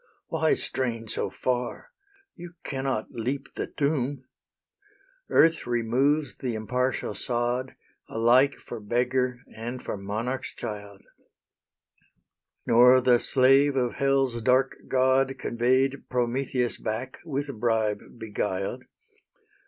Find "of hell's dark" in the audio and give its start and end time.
13.75-14.75